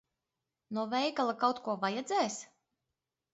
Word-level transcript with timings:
No 0.77 0.85
veikala 0.93 1.35
kaut 1.43 1.61
ko 1.67 1.77
vajadzēs? 1.85 2.39